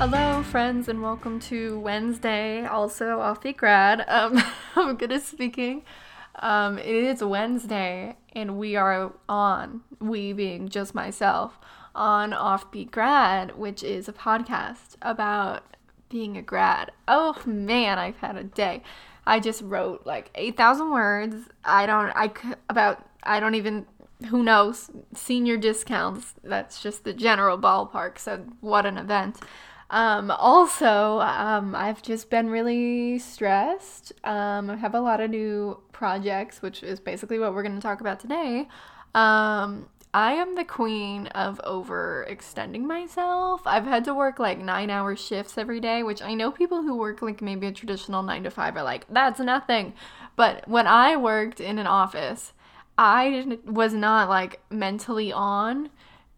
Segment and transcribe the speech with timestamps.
[0.00, 4.04] Hello, friends, and welcome to Wednesday, also off Offbeat Grad.
[4.06, 4.40] Um,
[4.76, 5.82] I'm good at speaking.
[6.36, 11.58] Um, it is Wednesday, and we are on, we being just myself,
[11.96, 15.64] on Offbeat Grad, which is a podcast about
[16.08, 16.92] being a grad.
[17.08, 18.84] Oh man, I've had a day.
[19.26, 21.48] I just wrote like 8,000 words.
[21.64, 22.30] I don't, I,
[22.70, 23.84] about, I don't even,
[24.30, 26.34] who knows, senior discounts.
[26.44, 28.20] That's just the general ballpark.
[28.20, 29.38] So, what an event.
[29.90, 34.12] Um, also, um, I've just been really stressed.
[34.24, 37.80] Um, I have a lot of new projects, which is basically what we're going to
[37.80, 38.68] talk about today.
[39.14, 43.62] Um, I am the queen of overextending myself.
[43.66, 46.96] I've had to work like nine hour shifts every day, which I know people who
[46.96, 49.94] work like maybe a traditional nine to five are like, that's nothing.
[50.36, 52.52] But when I worked in an office,
[52.96, 55.90] I was not like mentally on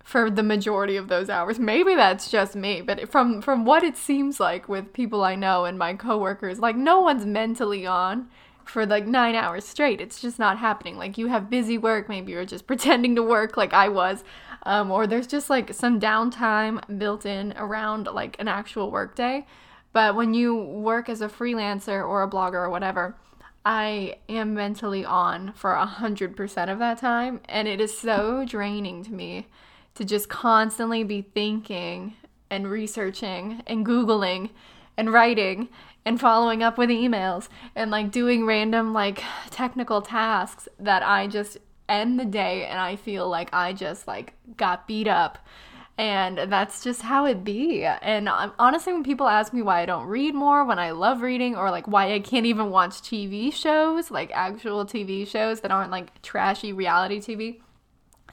[0.05, 1.59] for the majority of those hours.
[1.59, 5.65] Maybe that's just me, but from from what it seems like with people I know
[5.65, 8.29] and my coworkers, like no one's mentally on
[8.65, 10.01] for like 9 hours straight.
[10.01, 10.97] It's just not happening.
[10.97, 14.25] Like you have busy work, maybe you're just pretending to work like I was.
[14.65, 19.47] Um, or there's just like some downtime built in around like an actual work day.
[19.93, 23.17] But when you work as a freelancer or a blogger or whatever,
[23.65, 28.45] I am mentally on for a hundred percent of that time, and it is so
[28.47, 29.49] draining to me
[29.95, 32.15] to just constantly be thinking
[32.51, 34.51] and researching and Googling
[34.97, 35.69] and writing
[36.05, 41.59] and following up with emails and like doing random like technical tasks that I just
[41.89, 45.39] end the day and I feel like I just like got beat up.
[45.99, 47.85] And that's just how it be.
[47.85, 51.21] And um, honestly, when people ask me why I don't read more, when I love
[51.21, 55.71] reading, or like why I can't even watch TV shows, like actual TV shows that
[55.71, 57.61] aren't like trashy reality TV,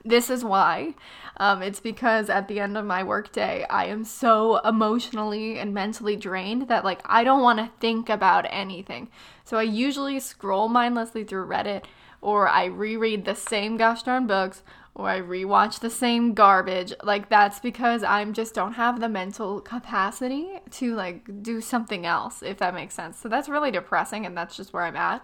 [0.05, 0.95] this is why.
[1.39, 6.15] Um, it's because at the end of my workday, I am so emotionally and mentally
[6.15, 9.09] drained that like I don't want to think about anything.
[9.43, 11.85] So I usually scroll mindlessly through Reddit,
[12.21, 14.63] or I reread the same gosh darn books,
[14.95, 16.91] or I rewatch the same garbage.
[17.03, 22.41] Like that's because I just don't have the mental capacity to like do something else,
[22.41, 23.19] if that makes sense.
[23.19, 25.23] So that's really depressing, and that's just where I'm at.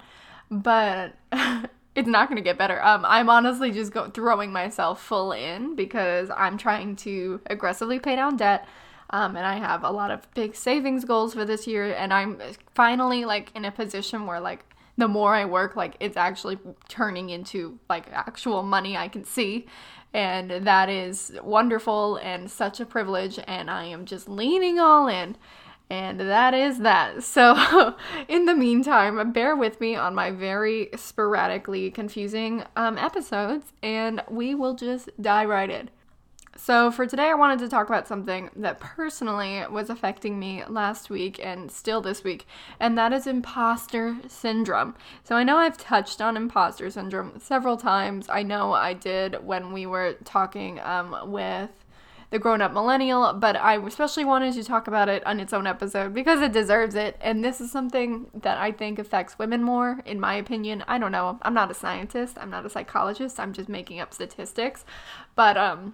[0.52, 1.16] But
[1.96, 2.84] it's not going to get better.
[2.84, 8.16] Um, I'm honestly just go- throwing myself full in because I'm trying to aggressively pay
[8.16, 8.68] down debt.
[9.12, 11.94] Um, and I have a lot of big savings goals for this year.
[11.94, 12.42] And I'm
[12.74, 14.66] finally like in a position where like
[14.98, 19.68] the more I work, like it's actually turning into like actual money I can see.
[20.16, 23.40] And that is wonderful and such a privilege.
[23.48, 25.38] And I am just leaning all in.
[25.90, 27.24] And that is that.
[27.34, 27.96] So,
[28.28, 34.56] in the meantime, bear with me on my very sporadically confusing um, episodes, and we
[34.56, 35.90] will just dive right in.
[36.56, 41.10] So, for today, I wanted to talk about something that personally was affecting me last
[41.10, 42.46] week and still this week,
[42.80, 44.96] and that is imposter syndrome.
[45.24, 48.30] So, I know I've touched on imposter syndrome several times.
[48.30, 51.72] I know I did when we were talking um, with
[52.34, 55.68] the grown up millennial, but I especially wanted to talk about it on its own
[55.68, 57.16] episode because it deserves it.
[57.22, 60.84] And this is something that I think affects women more, in my opinion.
[60.88, 61.38] I don't know.
[61.44, 64.84] I'm not a scientist, I'm not a psychologist, I'm just making up statistics.
[65.36, 65.94] But, um,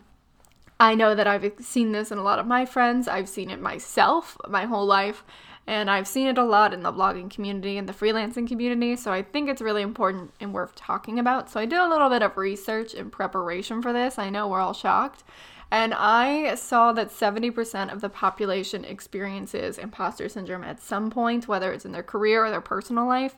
[0.80, 3.10] I know that I've seen this in a lot of my friends.
[3.10, 5.26] I've seen it myself my whole life.
[5.68, 8.96] And I've seen it a lot in the blogging community and the freelancing community.
[8.96, 11.50] So I think it's really important and worth talking about.
[11.50, 14.18] So I did a little bit of research in preparation for this.
[14.18, 15.26] I know we're all shocked.
[15.72, 21.72] And I saw that 70% of the population experiences imposter syndrome at some point, whether
[21.72, 23.36] it's in their career or their personal life.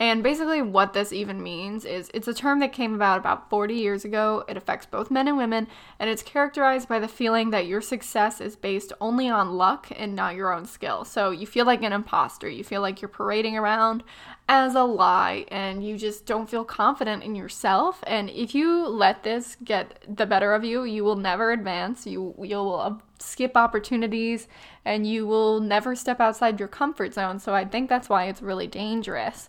[0.00, 3.74] And basically, what this even means is it's a term that came about about 40
[3.74, 4.44] years ago.
[4.48, 5.66] It affects both men and women,
[5.98, 10.14] and it's characterized by the feeling that your success is based only on luck and
[10.14, 11.04] not your own skill.
[11.04, 12.48] So you feel like an imposter.
[12.48, 14.04] You feel like you're parading around
[14.48, 18.04] as a lie, and you just don't feel confident in yourself.
[18.06, 22.06] And if you let this get the better of you, you will never advance.
[22.06, 24.46] You you'll uh, skip opportunities,
[24.84, 27.40] and you will never step outside your comfort zone.
[27.40, 29.48] So I think that's why it's really dangerous.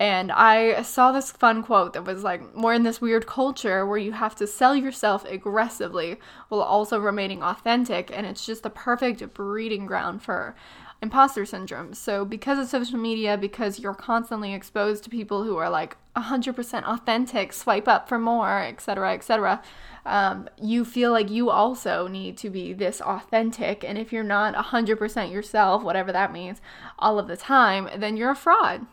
[0.00, 3.98] And I saw this fun quote that was like, we're in this weird culture where
[3.98, 6.18] you have to sell yourself aggressively
[6.48, 8.10] while also remaining authentic.
[8.12, 10.56] And it's just the perfect breeding ground for
[11.00, 11.94] imposter syndrome.
[11.94, 16.84] So, because of social media, because you're constantly exposed to people who are like 100%
[16.84, 19.62] authentic, swipe up for more, etc., etc.,
[20.06, 23.84] um, you feel like you also need to be this authentic.
[23.84, 26.60] And if you're not 100% yourself, whatever that means,
[26.98, 28.86] all of the time, then you're a fraud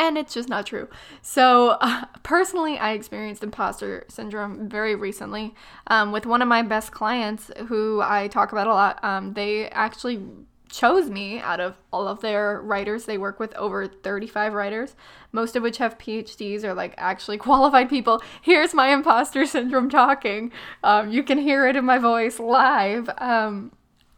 [0.00, 0.88] and it's just not true.
[1.20, 5.54] So, uh, personally, I experienced imposter syndrome very recently
[5.88, 9.04] um, with one of my best clients who I talk about a lot.
[9.04, 10.22] Um, they actually
[10.70, 13.04] chose me out of all of their writers.
[13.04, 14.96] They work with over 35 writers,
[15.32, 18.22] most of which have PhDs or like actually qualified people.
[18.40, 20.50] Here's my imposter syndrome talking.
[20.82, 23.10] Um, you can hear it in my voice live.
[23.18, 23.72] Um,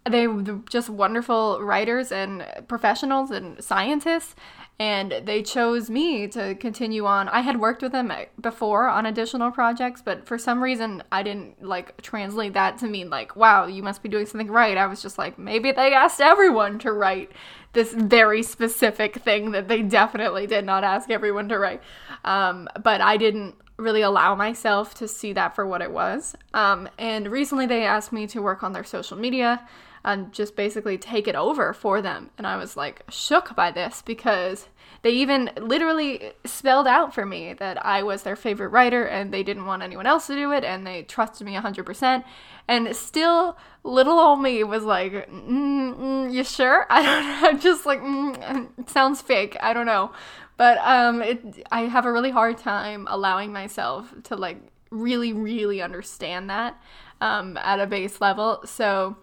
[0.08, 0.26] they
[0.68, 4.34] just wonderful writers and professionals and scientists
[4.78, 7.28] and they chose me to continue on.
[7.28, 11.62] I had worked with them before on additional projects, but for some reason I didn't
[11.62, 14.76] like translate that to mean like, wow, you must be doing something right.
[14.76, 17.30] I was just like, maybe they asked everyone to write
[17.74, 21.82] this very specific thing that they definitely did not ask everyone to write.
[22.24, 26.34] Um, but I didn't really allow myself to see that for what it was.
[26.54, 29.66] Um, and recently they asked me to work on their social media
[30.04, 32.30] and just basically take it over for them.
[32.36, 34.68] And I was like shook by this because
[35.02, 39.42] they even literally spelled out for me that I was their favorite writer and they
[39.42, 42.24] didn't want anyone else to do it and they trusted me 100%.
[42.68, 46.86] And still, little old me was like, mm, mm, You sure?
[46.90, 47.48] I don't know.
[47.48, 49.56] I'm just like, mm, sounds fake.
[49.60, 50.12] I don't know.
[50.56, 54.58] But um, it, I have a really hard time allowing myself to like
[54.90, 56.80] really, really understand that
[57.20, 58.62] um, at a base level.
[58.64, 59.16] So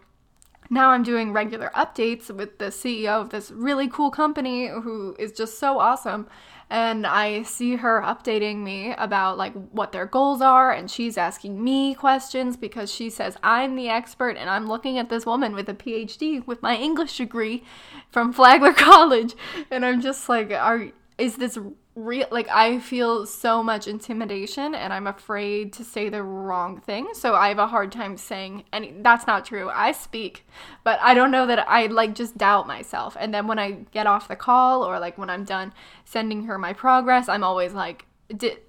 [0.69, 5.31] now I'm doing regular updates with the CEO of this really cool company who is
[5.31, 6.27] just so awesome.
[6.69, 11.63] And I see her updating me about like what their goals are, and she's asking
[11.63, 15.67] me questions because she says I'm the expert, and I'm looking at this woman with
[15.67, 17.63] a PhD with my English degree
[18.11, 19.33] from Flagler College,
[19.71, 21.57] and I'm just like, are is this
[21.99, 27.09] real like I feel so much intimidation and I'm afraid to say the wrong thing.
[27.13, 29.69] So I have a hard time saying any that's not true.
[29.69, 30.45] I speak,
[30.83, 33.17] but I don't know that I like just doubt myself.
[33.19, 35.73] And then when I get off the call or like when I'm done
[36.05, 38.05] sending her my progress, I'm always like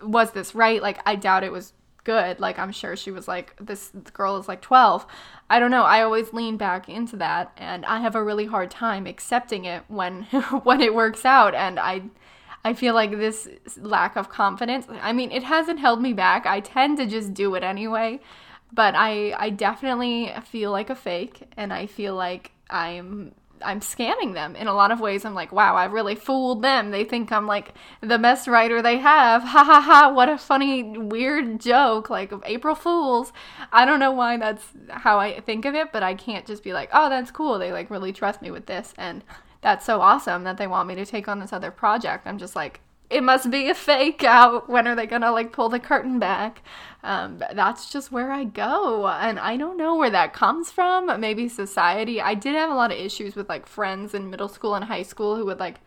[0.02, 0.82] was this right?
[0.82, 1.72] Like I doubt it was
[2.04, 2.40] good.
[2.40, 5.06] Like I'm sure she was like this girl is like 12.
[5.48, 5.84] I don't know.
[5.84, 9.84] I always lean back into that and I have a really hard time accepting it
[9.88, 10.22] when
[10.64, 12.02] when it works out and I
[12.64, 13.48] I feel like this
[13.78, 16.46] lack of confidence, I mean, it hasn't held me back.
[16.46, 18.20] I tend to just do it anyway,
[18.72, 24.34] but I I definitely feel like a fake and I feel like I'm I'm scamming
[24.34, 25.24] them in a lot of ways.
[25.24, 26.90] I'm like, wow, I really fooled them.
[26.90, 29.42] They think I'm like the best writer they have.
[29.50, 33.32] Ha ha ha, what a funny, weird joke, like April Fools.
[33.72, 36.72] I don't know why that's how I think of it, but I can't just be
[36.72, 37.58] like, oh, that's cool.
[37.58, 38.94] They like really trust me with this.
[38.96, 39.24] And
[39.60, 42.26] that's so awesome that they want me to take on this other project.
[42.26, 42.80] I'm just like,
[43.10, 44.68] it must be a fake out.
[44.68, 46.62] When are they gonna like pull the curtain back?
[47.02, 51.20] Um, that's just where I go, and I don't know where that comes from.
[51.20, 52.20] Maybe society.
[52.20, 55.02] I did have a lot of issues with like friends in middle school and high
[55.02, 55.80] school who would like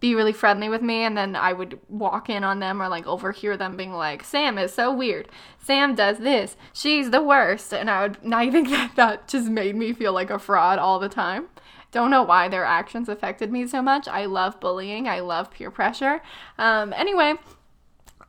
[0.00, 3.06] be really friendly with me and then I would walk in on them or like
[3.06, 5.28] overhear them being like, Sam is so weird.
[5.60, 6.56] Sam does this.
[6.72, 7.74] She's the worst.
[7.74, 10.78] And I would, and I think that that just made me feel like a fraud
[10.78, 11.48] all the time.
[11.90, 14.08] Don't know why their actions affected me so much.
[14.08, 16.20] I love bullying, I love peer pressure.
[16.58, 17.34] Um, anyway,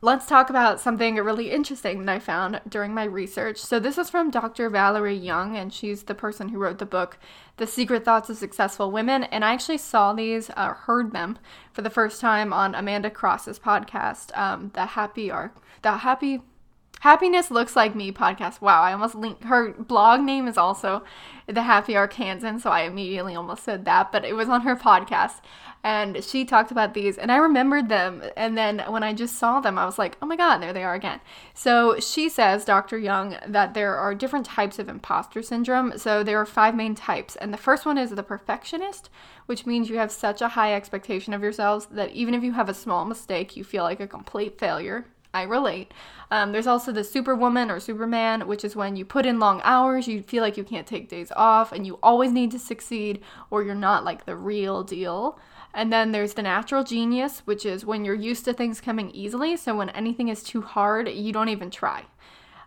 [0.02, 3.58] let's talk about something really interesting that I found during my research.
[3.58, 4.70] So, this is from Dr.
[4.70, 7.18] Valerie Young, and she's the person who wrote the book,
[7.58, 9.24] The Secret Thoughts of Successful Women.
[9.24, 11.38] And I actually saw these, uh, heard them
[11.72, 16.40] for the first time on Amanda Cross's podcast, um, The Happy Arc, The Happy
[17.00, 18.60] Happiness Looks Like Me podcast.
[18.60, 21.02] Wow, I almost linked her blog name is also
[21.46, 25.40] The Happy Arkansan, so I immediately almost said that, but it was on her podcast
[25.82, 29.60] and she talked about these and I remembered them and then when I just saw
[29.60, 31.22] them I was like, "Oh my god, there they are again."
[31.54, 32.98] So she says, Dr.
[32.98, 35.96] Young, that there are different types of imposter syndrome.
[35.96, 39.08] So there are five main types, and the first one is the perfectionist,
[39.46, 42.68] which means you have such a high expectation of yourselves that even if you have
[42.68, 45.06] a small mistake, you feel like a complete failure.
[45.32, 45.92] I relate.
[46.30, 50.08] Um, there's also the Superwoman or Superman, which is when you put in long hours,
[50.08, 53.20] you feel like you can't take days off, and you always need to succeed,
[53.50, 55.38] or you're not like the real deal.
[55.72, 59.56] And then there's the natural genius, which is when you're used to things coming easily,
[59.56, 62.06] so when anything is too hard, you don't even try.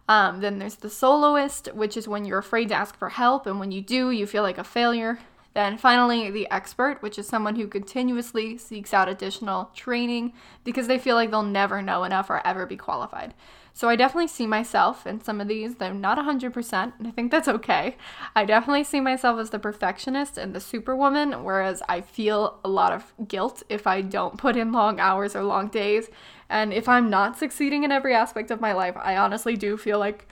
[0.07, 3.59] Um, then there's the soloist, which is when you're afraid to ask for help, and
[3.59, 5.19] when you do, you feel like a failure.
[5.53, 10.33] Then finally, the expert, which is someone who continuously seeks out additional training
[10.63, 13.33] because they feel like they'll never know enough or ever be qualified.
[13.75, 15.75] So I definitely see myself in some of these.
[15.75, 17.97] They're not 100%, and I think that's okay.
[18.35, 22.93] I definitely see myself as the perfectionist and the superwoman, whereas I feel a lot
[22.93, 26.09] of guilt if I don't put in long hours or long days.
[26.49, 29.97] And if I'm not succeeding in every aspect of my life, I honestly do feel
[29.97, 30.27] like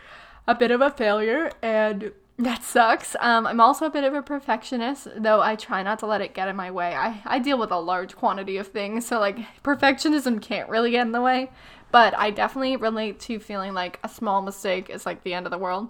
[0.47, 2.11] a bit of a failure and
[2.41, 3.15] that sucks.
[3.19, 6.33] Um, I'm also a bit of a perfectionist, though I try not to let it
[6.33, 6.95] get in my way.
[6.95, 11.05] I, I deal with a large quantity of things, so like perfectionism can't really get
[11.05, 11.51] in the way.
[11.91, 15.51] But I definitely relate to feeling like a small mistake is like the end of
[15.51, 15.89] the world.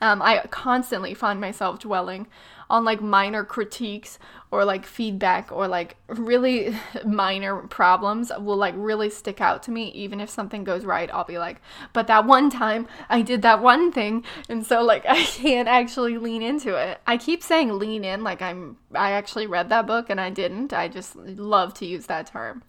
[0.00, 2.26] Um, I constantly find myself dwelling
[2.72, 4.18] on like minor critiques
[4.50, 6.74] or like feedback or like really
[7.04, 9.90] minor problems will like really stick out to me.
[9.90, 11.60] Even if something goes right i'll be like
[11.92, 14.24] but that one time i did that one thing.
[14.48, 16.98] And so like i can't actually lean into it.
[17.06, 20.72] I keep saying lean in like i'm i actually read that book and i didn't.
[20.72, 22.62] I just love to use that term.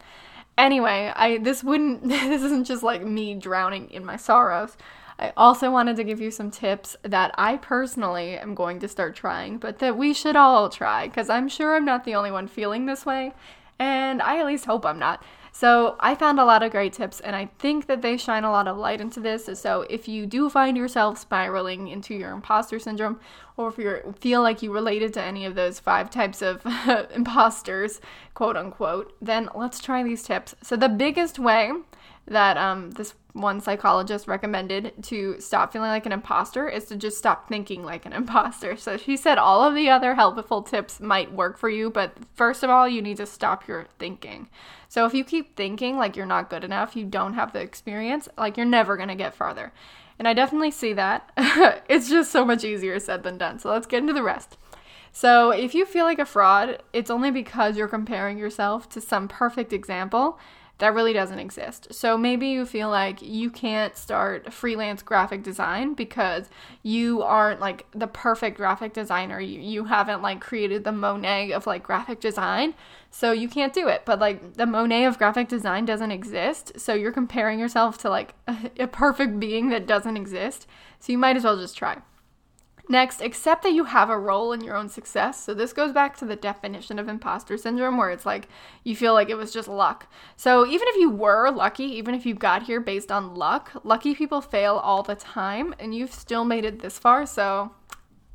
[0.57, 4.75] Anyway i this wouldn't this isn't just like me drowning in my sorrows
[5.23, 9.15] I also wanted to give you some tips that I personally am going to start
[9.15, 12.49] trying, but that we should all try because I'm sure I'm not the only one
[12.49, 13.31] feeling this way,
[13.79, 15.23] and I at least hope I'm not.
[15.53, 18.51] So, I found a lot of great tips, and I think that they shine a
[18.51, 19.47] lot of light into this.
[19.57, 23.19] So, if you do find yourself spiraling into your imposter syndrome,
[23.55, 26.65] or if you feel like you related to any of those five types of
[27.15, 28.01] imposters,
[28.33, 30.55] quote unquote, then let's try these tips.
[30.63, 31.71] So, the biggest way
[32.27, 37.17] that um, this one psychologist recommended to stop feeling like an imposter is to just
[37.17, 38.77] stop thinking like an imposter.
[38.77, 42.63] So she said all of the other helpful tips might work for you, but first
[42.63, 44.49] of all, you need to stop your thinking.
[44.87, 48.29] So if you keep thinking like you're not good enough, you don't have the experience,
[48.37, 49.73] like you're never going to get farther.
[50.19, 51.31] And I definitely see that.
[51.89, 53.59] it's just so much easier said than done.
[53.59, 54.57] So let's get into the rest.
[55.15, 59.27] So, if you feel like a fraud, it's only because you're comparing yourself to some
[59.27, 60.39] perfect example
[60.79, 61.93] that really doesn't exist.
[61.93, 66.49] So maybe you feel like you can't start freelance graphic design because
[66.81, 69.39] you aren't like the perfect graphic designer.
[69.39, 72.73] You, you haven't like created the Monet of like graphic design.
[73.11, 74.01] So you can't do it.
[74.03, 76.79] But like the Monet of graphic design doesn't exist.
[76.79, 80.67] So you're comparing yourself to like a, a perfect being that doesn't exist.
[80.99, 82.01] So you might as well just try.
[82.89, 85.41] Next, accept that you have a role in your own success.
[85.41, 88.49] So, this goes back to the definition of imposter syndrome, where it's like
[88.83, 90.07] you feel like it was just luck.
[90.35, 94.13] So, even if you were lucky, even if you got here based on luck, lucky
[94.13, 97.25] people fail all the time, and you've still made it this far.
[97.25, 97.71] So,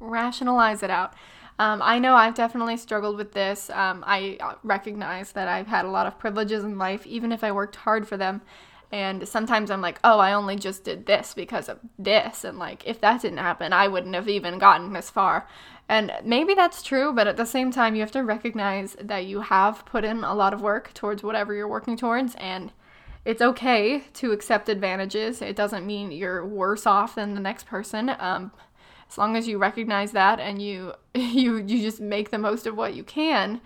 [0.01, 1.15] rationalize it out.
[1.59, 3.69] Um, I know I've definitely struggled with this.
[3.71, 7.51] Um, I recognize that I've had a lot of privileges in life, even if I
[7.51, 8.43] worked hard for them.
[8.91, 12.45] And sometimes I'm like, oh, I only just did this because of this.
[12.45, 15.47] And like, if that didn't happen, I wouldn't have even gotten this far.
[15.89, 19.41] And maybe that's true, but at the same time, you have to recognize that you
[19.41, 22.35] have put in a lot of work towards whatever you're working towards.
[22.37, 22.73] And
[23.25, 25.43] it's okay to accept advantages.
[25.43, 28.11] It doesn't mean you're worse off than the next person.
[28.19, 28.53] Um,
[29.11, 32.77] as long as you recognize that and you you you just make the most of
[32.77, 33.61] what you can,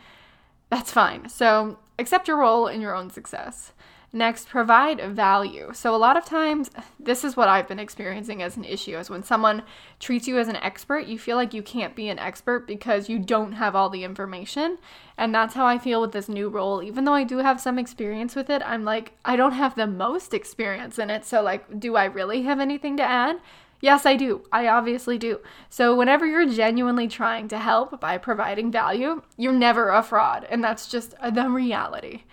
[0.71, 1.29] that's fine.
[1.29, 3.73] So accept your role in your own success.
[4.14, 5.71] Next, provide value.
[5.73, 9.09] So, a lot of times, this is what I've been experiencing as an issue is
[9.09, 9.62] when someone
[10.00, 13.19] treats you as an expert, you feel like you can't be an expert because you
[13.19, 14.76] don't have all the information.
[15.16, 16.83] And that's how I feel with this new role.
[16.83, 19.87] Even though I do have some experience with it, I'm like, I don't have the
[19.87, 21.25] most experience in it.
[21.25, 23.40] So, like, do I really have anything to add?
[23.81, 24.42] Yes, I do.
[24.52, 25.40] I obviously do.
[25.71, 30.47] So, whenever you're genuinely trying to help by providing value, you're never a fraud.
[30.50, 32.25] And that's just the reality.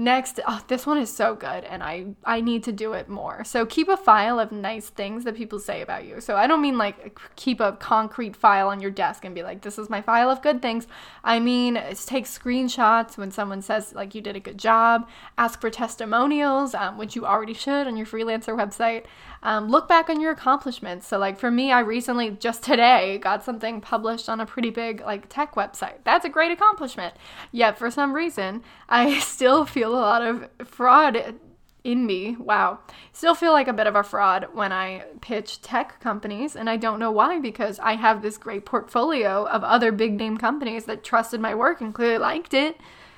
[0.00, 3.42] Next, oh, this one is so good and I I need to do it more.
[3.42, 6.20] So keep a file of nice things that people say about you.
[6.20, 9.62] So I don't mean like keep a concrete file on your desk and be like
[9.62, 10.86] this is my file of good things.
[11.24, 11.74] I mean
[12.06, 15.08] take screenshots when someone says like you did a good job.
[15.36, 19.06] Ask for testimonials, um, which you already should on your freelancer website.
[19.42, 21.06] Um, look back on your accomplishments.
[21.06, 25.00] So like for me, I recently just today got something published on a pretty big
[25.00, 25.98] like tech website.
[26.04, 27.14] That's a great accomplishment.
[27.52, 31.36] Yet for some reason, I still feel a lot of fraud
[31.84, 32.36] in me.
[32.38, 32.80] Wow.
[33.12, 36.76] Still feel like a bit of a fraud when I pitch tech companies, and I
[36.76, 41.04] don't know why because I have this great portfolio of other big name companies that
[41.04, 42.76] trusted my work and clearly liked it.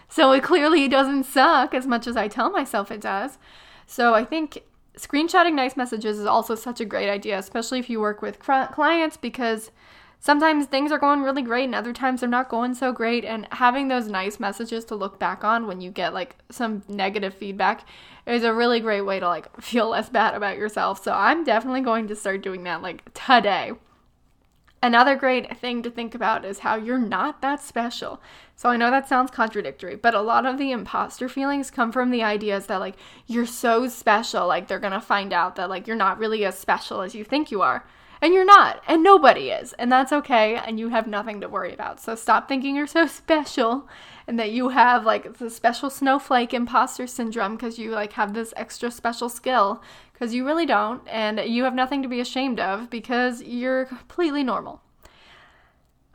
[0.09, 3.39] So it clearly doesn't suck as much as I tell myself it does.
[3.87, 4.63] So I think
[5.01, 9.17] screenshotting nice messages is also such a great idea, especially if you work with clients
[9.17, 9.71] because
[10.19, 13.49] sometimes things are going really great and other times they're not going so great and
[13.53, 17.87] having those nice messages to look back on when you get like some negative feedback
[18.27, 21.03] is a really great way to like feel less bad about yourself.
[21.03, 23.73] So I'm definitely going to start doing that like today.
[24.83, 28.21] Another great thing to think about is how you're not that special.
[28.57, 32.11] So I know that sounds contradictory, but a lot of the imposter feelings come from
[32.11, 32.97] the ideas that like
[33.27, 36.59] you're so special, like they're going to find out that like you're not really as
[36.59, 37.85] special as you think you are.
[38.23, 41.73] And you're not, and nobody is, and that's okay, and you have nothing to worry
[41.73, 42.01] about.
[42.01, 43.89] So stop thinking you're so special
[44.27, 48.53] and that you have like the special snowflake imposter syndrome because you like have this
[48.57, 49.83] extra special skill
[50.21, 54.45] because you really don't, and you have nothing to be ashamed of because you're completely
[54.45, 54.83] normal.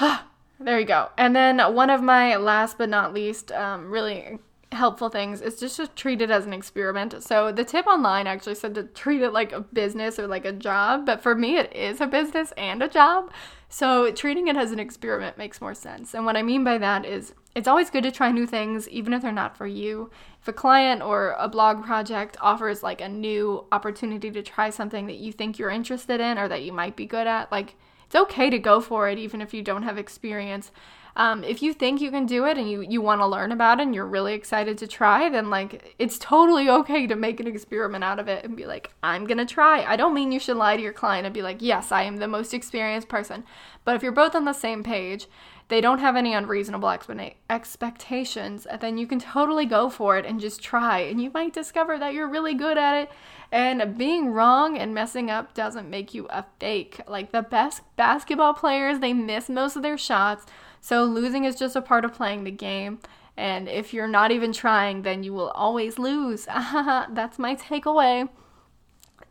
[0.58, 1.10] there you go.
[1.16, 4.40] And then one of my last but not least, um, really
[4.72, 7.22] helpful things is just to treat it as an experiment.
[7.22, 10.52] So the tip online actually said to treat it like a business or like a
[10.52, 13.30] job, but for me it is a business and a job.
[13.72, 16.12] So treating it as an experiment makes more sense.
[16.12, 19.14] And what I mean by that is it's always good to try new things even
[19.14, 20.10] if they're not for you.
[20.42, 25.06] If a client or a blog project offers like a new opportunity to try something
[25.06, 27.76] that you think you're interested in or that you might be good at, like
[28.12, 30.70] it's okay to go for it even if you don't have experience
[31.16, 33.80] um, if you think you can do it and you, you want to learn about
[33.80, 37.46] it and you're really excited to try, then like it's totally okay to make an
[37.46, 39.84] experiment out of it and be like, I'm gonna try.
[39.84, 42.16] I don't mean you should lie to your client and be like, yes, I am
[42.16, 43.44] the most experienced person.
[43.84, 45.26] But if you're both on the same page,
[45.68, 50.40] they don't have any unreasonable expe- expectations, then you can totally go for it and
[50.40, 51.00] just try.
[51.00, 53.10] And you might discover that you're really good at it.
[53.52, 57.02] And being wrong and messing up doesn't make you a fake.
[57.06, 60.46] Like the best basketball players, they miss most of their shots
[60.82, 62.98] so losing is just a part of playing the game.
[63.36, 66.44] And if you're not even trying, then you will always lose.
[66.46, 68.28] That's my takeaway.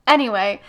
[0.07, 0.61] Anyway,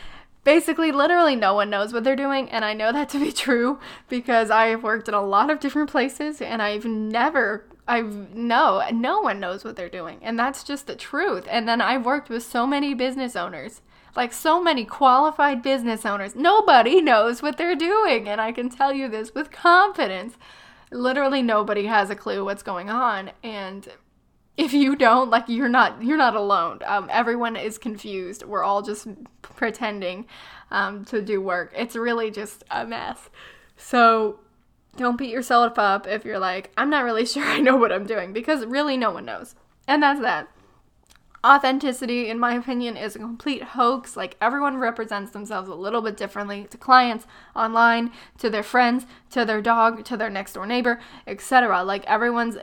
[0.43, 2.51] basically, literally no one knows what they're doing.
[2.51, 3.79] And I know that to be true
[4.09, 8.83] because I have worked in a lot of different places and I've never I've no
[8.93, 11.47] no one knows what they're doing and that's just the truth.
[11.51, 13.83] And then I've worked with so many business owners
[14.17, 16.35] like so many qualified business owners.
[16.35, 20.37] Nobody knows what they're doing and I can tell you this with confidence.
[20.91, 23.89] Literally nobody has a clue what's going on and
[24.57, 26.81] if you don't like you're not you're not alone.
[26.85, 28.45] Um, everyone is confused.
[28.45, 29.09] We're all just
[29.41, 30.27] pretending
[30.71, 31.73] um, to do work.
[31.75, 33.31] It's really just a mess.
[33.77, 34.41] So
[34.97, 38.07] don't beat yourself up if you're like i'm not really sure i know what i'm
[38.07, 39.55] doing because really no one knows
[39.87, 40.49] and that's that
[41.45, 44.17] Authenticity, in my opinion, is a complete hoax.
[44.17, 49.45] Like everyone represents themselves a little bit differently to clients, online, to their friends, to
[49.45, 51.83] their dog, to their next door neighbor, etc.
[51.83, 52.57] Like everyone's,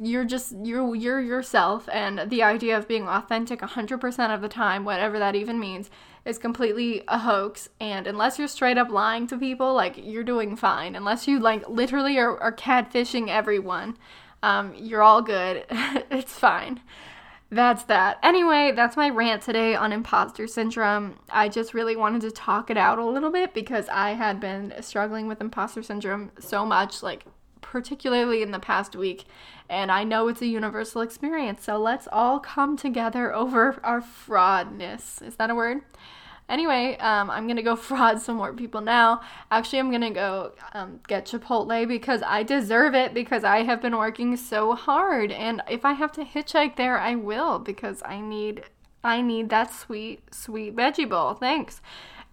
[0.00, 4.84] you're just you're you're yourself, and the idea of being authentic 100% of the time,
[4.84, 5.88] whatever that even means,
[6.24, 7.68] is completely a hoax.
[7.80, 10.94] And unless you're straight up lying to people, like you're doing fine.
[10.94, 13.96] Unless you like literally are, are catfishing everyone,
[14.42, 15.64] um, you're all good.
[15.70, 16.80] it's fine
[17.50, 18.18] that's that.
[18.22, 21.18] Anyway, that's my rant today on imposter syndrome.
[21.30, 24.72] I just really wanted to talk it out a little bit because I had been
[24.80, 27.24] struggling with imposter syndrome so much, like
[27.70, 29.24] particularly in the past week,
[29.68, 31.64] and I know it's a universal experience.
[31.64, 35.22] So let's all come together over our fraudness.
[35.22, 35.82] Is that a word?
[36.48, 39.20] Anyway, um, I'm gonna go fraud some more people now.
[39.52, 43.96] Actually, I'm gonna go um, get Chipotle because I deserve it because I have been
[43.96, 48.64] working so hard, and if I have to hitchhike there, I will because I need
[49.04, 51.34] I need that sweet sweet veggie bowl.
[51.34, 51.80] Thanks.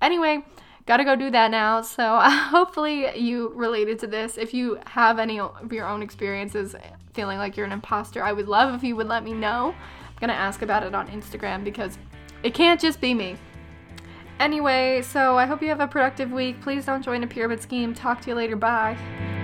[0.01, 0.43] Anyway,
[0.87, 1.81] gotta go do that now.
[1.81, 4.37] So hopefully you related to this.
[4.37, 6.75] If you have any of your own experiences
[7.13, 9.75] feeling like you're an imposter, I would love if you would let me know.
[9.75, 11.99] I'm gonna ask about it on Instagram because
[12.41, 13.37] it can't just be me.
[14.39, 16.61] Anyway, so I hope you have a productive week.
[16.61, 17.93] Please don't join a pyramid scheme.
[17.93, 18.55] Talk to you later.
[18.55, 19.36] Bye.